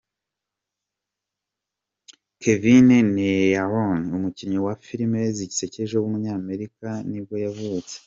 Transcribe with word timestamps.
Kevin 2.41 2.89
Nealon, 3.15 4.01
umukinnyi 4.17 4.57
wa 4.65 4.73
filime 4.85 5.19
zisekeje 5.37 5.95
w’umunyamerika 5.97 6.89
nibwo 7.09 7.35
yavutse. 7.45 7.95